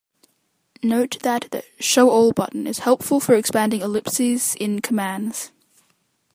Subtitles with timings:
[0.81, 5.51] Note that the "Show all" button is helpful for expanding ellipses in commands.